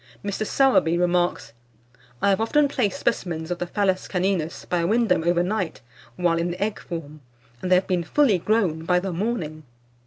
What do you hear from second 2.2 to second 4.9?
"I have often placed specimens of the Phallus caninus by a